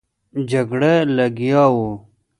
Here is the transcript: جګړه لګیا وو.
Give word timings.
جګړه 0.51 0.93
لګیا 1.17 1.63
وو. 1.73 1.91